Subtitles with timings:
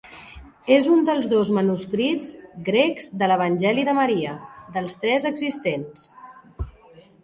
[0.75, 2.31] És un dels dos manuscrits
[2.71, 4.35] grecs de l'Evangeli de Maria,
[4.79, 6.13] dels tres existents.